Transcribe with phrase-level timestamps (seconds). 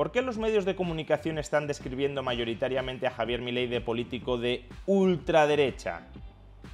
[0.00, 4.64] ¿Por qué los medios de comunicación están describiendo mayoritariamente a Javier Milei de político de
[4.86, 6.06] ultraderecha?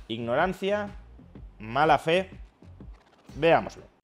[0.06, 0.90] ¿Ignorancia?
[1.58, 2.30] ¿Mala fe?
[3.34, 3.95] Veámoslo.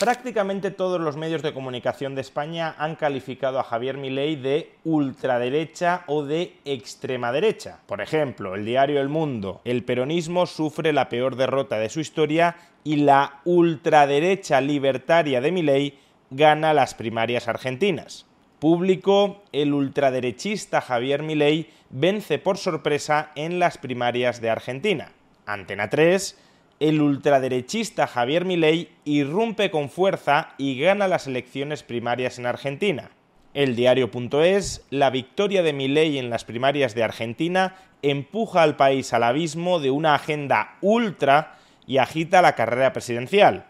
[0.00, 6.04] Prácticamente todos los medios de comunicación de España han calificado a Javier Milei de ultraderecha
[6.06, 7.80] o de extrema derecha.
[7.84, 12.56] Por ejemplo, el diario El Mundo, el peronismo sufre la peor derrota de su historia
[12.82, 15.98] y la ultraderecha libertaria de Milei
[16.30, 18.24] gana las primarias argentinas.
[18.58, 25.12] Público, el ultraderechista Javier Milei vence por sorpresa en las primarias de Argentina.
[25.44, 26.38] Antena 3,
[26.80, 33.10] el ultraderechista Javier Milei irrumpe con fuerza y gana las elecciones primarias en Argentina.
[33.52, 39.24] El diario.es, la victoria de Milei en las primarias de Argentina empuja al país al
[39.24, 43.66] abismo de una agenda ultra y agita la carrera presidencial.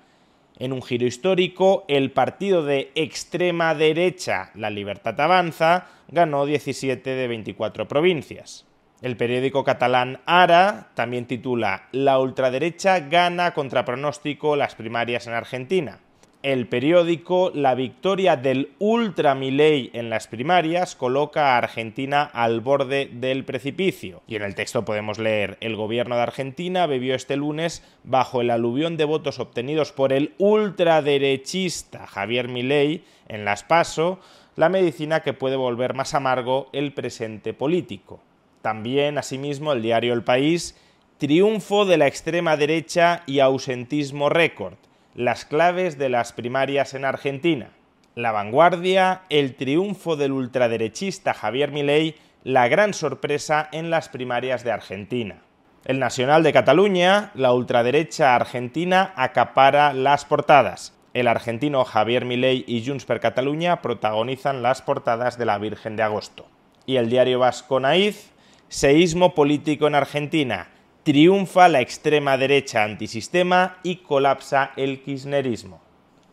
[0.60, 7.26] En un giro histórico, el partido de extrema derecha, La Libertad Avanza, ganó 17 de
[7.26, 8.69] 24 provincias.
[9.02, 16.00] El periódico catalán Ara también titula La ultraderecha gana contra pronóstico las primarias en Argentina.
[16.42, 23.46] El periódico La victoria del ultra en las primarias coloca a Argentina al borde del
[23.46, 24.20] precipicio.
[24.26, 28.50] Y en el texto podemos leer: El gobierno de Argentina bebió este lunes bajo el
[28.50, 34.20] aluvión de votos obtenidos por el ultraderechista Javier Milei en las PASO,
[34.56, 38.20] la medicina que puede volver más amargo el presente político.
[38.62, 40.76] También, asimismo, el diario El País,
[41.18, 44.74] triunfo de la extrema derecha y ausentismo récord,
[45.14, 47.70] las claves de las primarias en Argentina.
[48.14, 54.72] La vanguardia, el triunfo del ultraderechista Javier Milei, la gran sorpresa en las primarias de
[54.72, 55.42] Argentina.
[55.84, 60.94] El Nacional de Cataluña, la ultraderecha argentina acapara las portadas.
[61.14, 66.02] El argentino Javier Milei y Junts per Cataluña protagonizan las portadas de la Virgen de
[66.02, 66.46] Agosto.
[66.86, 68.30] Y el diario vasco Naiz,
[68.72, 70.68] Seísmo político en Argentina.
[71.02, 75.80] Triunfa la extrema derecha antisistema y colapsa el kirchnerismo.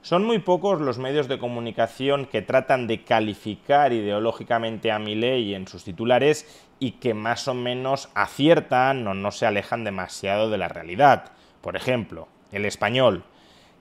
[0.04, 5.68] Son muy pocos los medios de comunicación que tratan de calificar ideológicamente a Milei en
[5.68, 10.68] sus titulares y que más o menos aciertan o no se alejan demasiado de la
[10.68, 11.32] realidad.
[11.62, 13.24] Por ejemplo, El Español.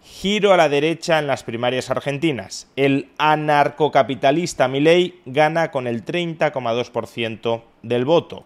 [0.02, 2.70] Giro a la derecha en las primarias argentinas.
[2.76, 8.44] El anarcocapitalista Milei gana con el 30,2% del voto.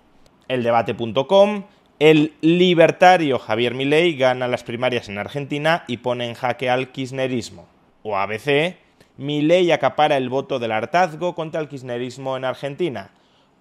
[0.48, 1.64] El debate.com,
[1.98, 7.68] el libertario Javier Milei gana las primarias en Argentina y pone en jaque al kirchnerismo.
[8.02, 8.76] O ABC,
[9.16, 13.10] Milei acapara el voto del hartazgo contra el kirchnerismo en Argentina.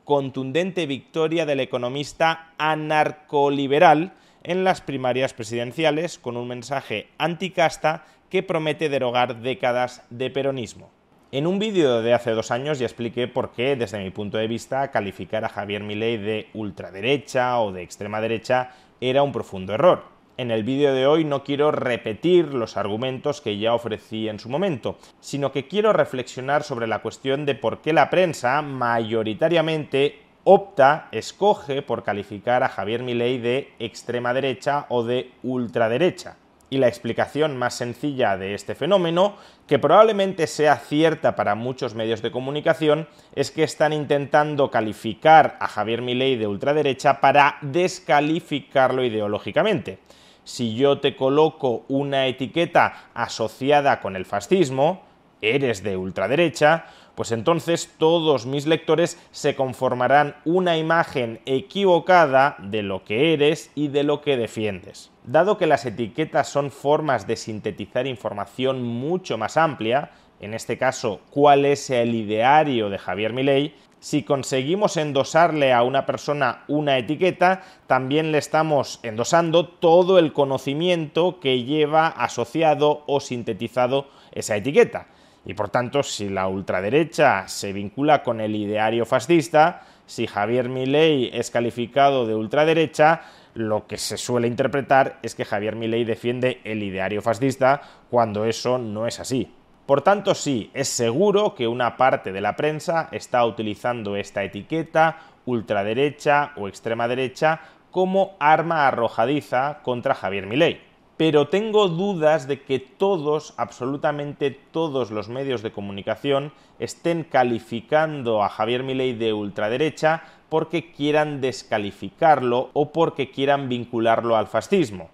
[0.05, 4.13] Contundente victoria del economista anarcoliberal
[4.43, 10.89] en las primarias presidenciales con un mensaje anticasta que promete derogar décadas de peronismo.
[11.31, 14.47] En un vídeo de hace dos años ya expliqué por qué, desde mi punto de
[14.47, 20.03] vista, calificar a Javier Milei de ultraderecha o de extrema derecha era un profundo error.
[20.37, 24.49] En el vídeo de hoy no quiero repetir los argumentos que ya ofrecí en su
[24.49, 31.09] momento, sino que quiero reflexionar sobre la cuestión de por qué la prensa mayoritariamente opta,
[31.11, 36.37] escoge por calificar a Javier Milei de extrema derecha o de ultraderecha.
[36.71, 39.35] Y la explicación más sencilla de este fenómeno,
[39.67, 45.67] que probablemente sea cierta para muchos medios de comunicación, es que están intentando calificar a
[45.67, 49.99] Javier Milei de ultraderecha para descalificarlo ideológicamente.
[50.45, 55.03] Si yo te coloco una etiqueta asociada con el fascismo,
[55.41, 56.85] eres de ultraderecha,
[57.19, 63.89] pues entonces todos mis lectores se conformarán una imagen equivocada de lo que eres y
[63.89, 65.11] de lo que defiendes.
[65.25, 71.19] Dado que las etiquetas son formas de sintetizar información mucho más amplia, en este caso,
[71.29, 77.63] cuál es el ideario de Javier Milei, si conseguimos endosarle a una persona una etiqueta,
[77.85, 85.07] también le estamos endosando todo el conocimiento que lleva asociado o sintetizado esa etiqueta.
[85.45, 91.29] Y por tanto, si la ultraderecha se vincula con el ideario fascista, si Javier Milei
[91.33, 93.21] es calificado de ultraderecha,
[93.53, 98.77] lo que se suele interpretar es que Javier Milei defiende el ideario fascista cuando eso
[98.77, 99.51] no es así.
[99.85, 105.17] Por tanto, sí, es seguro que una parte de la prensa está utilizando esta etiqueta
[105.45, 110.88] ultraderecha o extrema derecha como arma arrojadiza contra Javier Milei
[111.19, 118.47] pero tengo dudas de que todos, absolutamente todos los medios de comunicación estén calificando a
[118.47, 125.09] Javier Milei de ultraderecha porque quieran descalificarlo o porque quieran vincularlo al fascismo.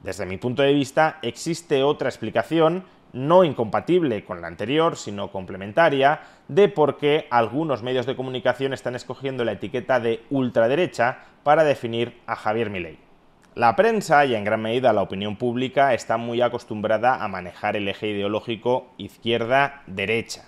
[0.00, 6.20] Desde mi punto de vista, existe otra explicación, no incompatible con la anterior, sino complementaria,
[6.46, 12.20] de por qué algunos medios de comunicación están escogiendo la etiqueta de ultraderecha para definir
[12.28, 13.07] a Javier Milei.
[13.58, 17.88] La prensa y en gran medida la opinión pública está muy acostumbrada a manejar el
[17.88, 20.44] eje ideológico izquierda-derecha.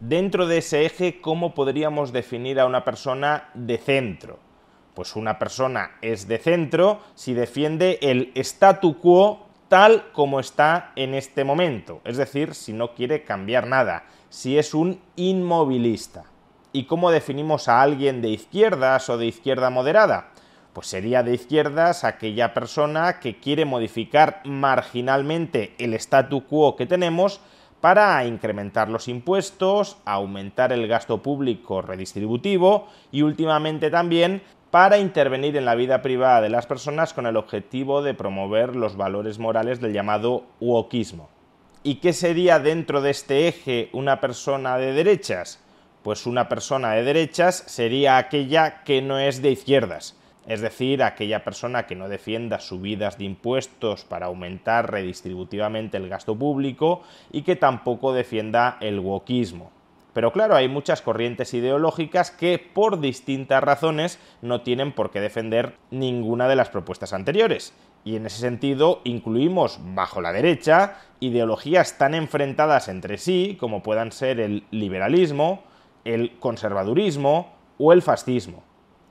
[0.00, 4.38] Dentro de ese eje, ¿cómo podríamos definir a una persona de centro?
[4.94, 11.12] Pues una persona es de centro si defiende el statu quo tal como está en
[11.12, 16.24] este momento, es decir, si no quiere cambiar nada, si es un inmovilista.
[16.72, 20.30] ¿Y cómo definimos a alguien de izquierdas o de izquierda moderada?
[20.76, 27.40] Pues sería de izquierdas aquella persona que quiere modificar marginalmente el statu quo que tenemos
[27.80, 35.64] para incrementar los impuestos, aumentar el gasto público redistributivo y últimamente también para intervenir en
[35.64, 39.94] la vida privada de las personas con el objetivo de promover los valores morales del
[39.94, 41.30] llamado wokismo.
[41.84, 45.58] ¿Y qué sería dentro de este eje una persona de derechas?
[46.02, 50.16] Pues una persona de derechas sería aquella que no es de izquierdas,
[50.46, 56.36] es decir, aquella persona que no defienda subidas de impuestos para aumentar redistributivamente el gasto
[56.36, 57.02] público
[57.32, 59.72] y que tampoco defienda el wokismo.
[60.16, 65.74] Pero claro, hay muchas corrientes ideológicas que por distintas razones no tienen por qué defender
[65.90, 67.74] ninguna de las propuestas anteriores.
[68.02, 74.10] Y en ese sentido incluimos bajo la derecha ideologías tan enfrentadas entre sí como puedan
[74.10, 75.64] ser el liberalismo,
[76.04, 78.62] el conservadurismo o el fascismo.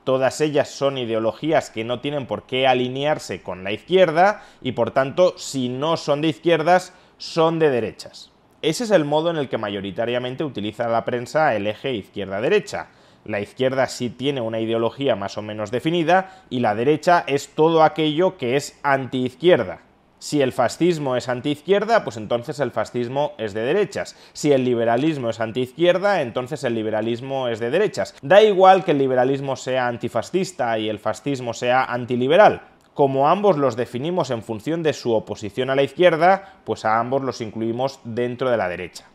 [0.06, 4.92] Todas ellas son ideologías que no tienen por qué alinearse con la izquierda y por
[4.92, 8.32] tanto, si no son de izquierdas, son de derechas.
[8.62, 12.90] Ese es el modo en el que mayoritariamente utiliza la prensa el eje izquierda-derecha.
[13.26, 17.84] La izquierda sí tiene una ideología más o menos definida y la derecha es todo
[17.84, 19.82] aquello que es antiizquierda.
[20.20, 24.16] Si el fascismo es antiizquierda, pues entonces el fascismo es de derechas.
[24.34, 28.16] Si el liberalismo es antiizquierda, entonces el liberalismo es de derechas.
[28.22, 32.62] Da igual que el liberalismo sea antifascista y el fascismo sea antiliberal
[32.96, 37.22] como ambos los definimos en función de su oposición a la izquierda, pues a ambos
[37.22, 39.06] los incluimos dentro de la derecha.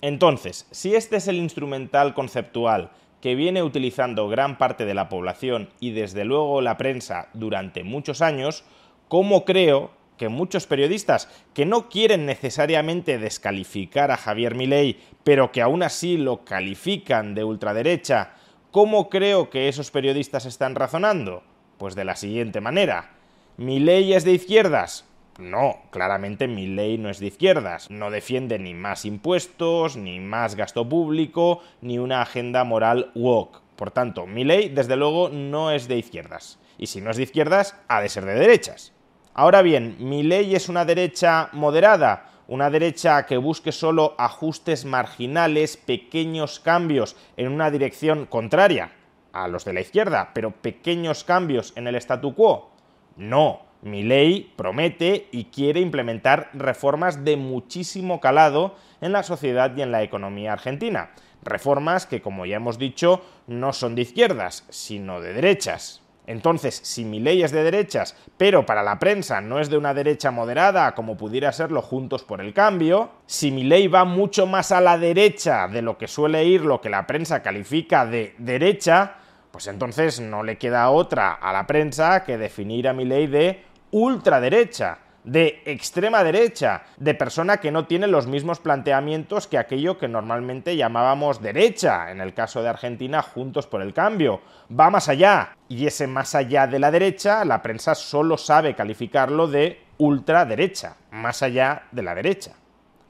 [0.00, 2.90] Entonces, si este es el instrumental conceptual
[3.20, 8.22] que viene utilizando gran parte de la población y desde luego la prensa durante muchos
[8.22, 8.64] años,
[9.08, 9.90] ¿cómo creo
[10.24, 16.16] que muchos periodistas que no quieren necesariamente descalificar a Javier Milei, pero que aún así
[16.16, 18.32] lo califican de ultraderecha,
[18.70, 21.42] ¿cómo creo que esos periodistas están razonando?
[21.76, 23.10] Pues de la siguiente manera.
[23.58, 25.04] ¿Mi ley es de izquierdas?
[25.38, 27.90] No, claramente mi ley no es de izquierdas.
[27.90, 33.60] No defiende ni más impuestos, ni más gasto público, ni una agenda moral woke.
[33.76, 36.58] Por tanto, mi ley, desde luego, no es de izquierdas.
[36.78, 38.93] Y si no es de izquierdas, ha de ser de derechas.
[39.36, 45.76] Ahora bien, mi ley es una derecha moderada, una derecha que busque solo ajustes marginales,
[45.76, 48.92] pequeños cambios en una dirección contraria
[49.32, 52.70] a los de la izquierda, pero pequeños cambios en el statu quo.
[53.16, 59.82] No, mi ley promete y quiere implementar reformas de muchísimo calado en la sociedad y
[59.82, 61.10] en la economía argentina.
[61.42, 66.03] Reformas que, como ya hemos dicho, no son de izquierdas, sino de derechas.
[66.26, 69.92] Entonces, si mi ley es de derechas, pero para la prensa no es de una
[69.92, 74.72] derecha moderada como pudiera serlo Juntos por el Cambio, si mi ley va mucho más
[74.72, 79.16] a la derecha de lo que suele ir lo que la prensa califica de derecha,
[79.50, 83.62] pues entonces no le queda otra a la prensa que definir a mi ley de
[83.92, 90.08] ultraderecha, de extrema derecha, de persona que no tiene los mismos planteamientos que aquello que
[90.08, 94.42] normalmente llamábamos derecha, en el caso de Argentina, juntos por el cambio.
[94.70, 99.48] Va más allá, y ese más allá de la derecha, la prensa solo sabe calificarlo
[99.48, 102.52] de ultraderecha, más allá de la derecha.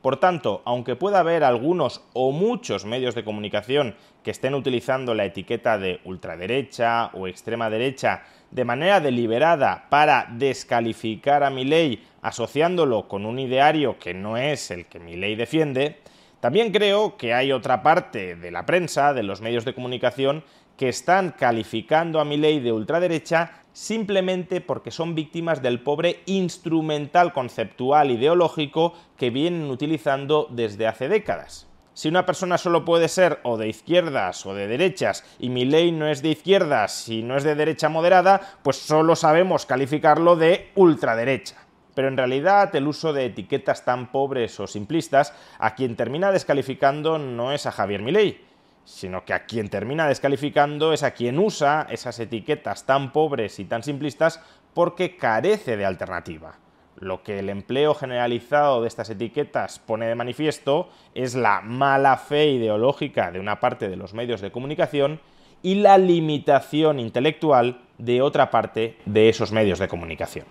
[0.04, 5.25] Por tanto, aunque pueda haber algunos o muchos medios de comunicación que estén utilizando la
[5.25, 13.08] etiqueta de ultraderecha o extrema derecha de manera deliberada para descalificar a mi ley asociándolo
[13.08, 16.00] con un ideario que no es el que mi ley defiende,
[16.38, 20.44] también creo que hay otra parte de la prensa, de los medios de comunicación,
[20.76, 27.33] que están calificando a mi ley de ultraderecha simplemente porque son víctimas del pobre instrumental
[27.33, 31.66] conceptual ideológico que vienen utilizando desde hace décadas.
[31.93, 35.93] Si una persona solo puede ser o de izquierdas o de derechas y mi ley
[35.93, 40.71] no es de izquierdas y no es de derecha moderada, pues solo sabemos calificarlo de
[40.75, 41.57] ultraderecha.
[41.95, 47.19] Pero en realidad el uso de etiquetas tan pobres o simplistas a quien termina descalificando
[47.19, 48.40] no es a Javier Milei,
[48.84, 53.64] sino que a quien termina descalificando es a quien usa esas etiquetas tan pobres y
[53.64, 54.40] tan simplistas
[54.74, 56.58] porque carece de alternativa.
[56.96, 62.48] Lo que el empleo generalizado de estas etiquetas pone de manifiesto es la mala fe
[62.50, 65.20] ideológica de una parte de los medios de comunicación
[65.62, 70.46] y la limitación intelectual de otra parte de esos medios de comunicación.